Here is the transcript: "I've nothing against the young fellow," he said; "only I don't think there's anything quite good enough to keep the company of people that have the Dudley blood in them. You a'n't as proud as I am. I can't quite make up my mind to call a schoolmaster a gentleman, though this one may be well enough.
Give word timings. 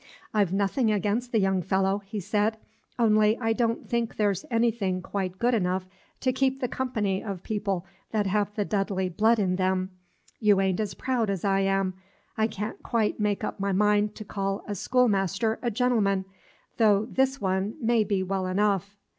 "I've 0.33 0.51
nothing 0.51 0.91
against 0.91 1.31
the 1.31 1.37
young 1.39 1.61
fellow," 1.61 1.99
he 1.99 2.19
said; 2.19 2.57
"only 2.97 3.37
I 3.37 3.53
don't 3.53 3.87
think 3.87 4.15
there's 4.15 4.45
anything 4.49 4.99
quite 5.03 5.37
good 5.37 5.53
enough 5.53 5.85
to 6.21 6.33
keep 6.33 6.59
the 6.59 6.67
company 6.67 7.23
of 7.23 7.43
people 7.43 7.85
that 8.09 8.25
have 8.25 8.51
the 8.55 8.65
Dudley 8.65 9.09
blood 9.09 9.37
in 9.37 9.57
them. 9.57 9.91
You 10.39 10.59
a'n't 10.59 10.79
as 10.79 10.95
proud 10.95 11.29
as 11.29 11.45
I 11.45 11.59
am. 11.59 11.93
I 12.35 12.47
can't 12.47 12.81
quite 12.81 13.19
make 13.19 13.43
up 13.43 13.59
my 13.59 13.73
mind 13.73 14.15
to 14.15 14.25
call 14.25 14.63
a 14.67 14.73
schoolmaster 14.73 15.59
a 15.61 15.69
gentleman, 15.69 16.25
though 16.77 17.05
this 17.05 17.39
one 17.39 17.75
may 17.79 18.03
be 18.03 18.23
well 18.23 18.47
enough. 18.47 18.97